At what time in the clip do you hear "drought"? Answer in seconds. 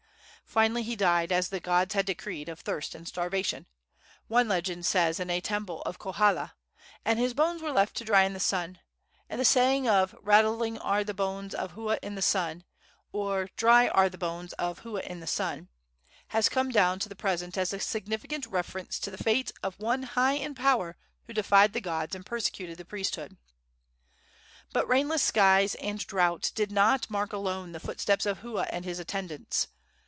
26.05-26.51